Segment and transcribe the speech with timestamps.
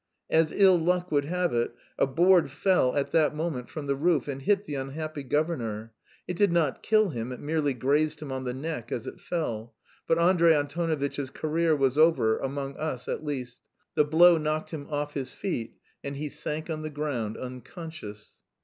[0.31, 4.27] As ill luck would have it, a board fell at that moment from the roof
[4.27, 5.93] and hit the unhappy governor.
[6.27, 9.75] It did not kill him, it merely grazed him on the neck as it fell,
[10.07, 13.59] but Andrey Antonovitch's career was over, among us at least;
[13.93, 18.39] the blow knocked him off his feet and he sank on the ground unconscious.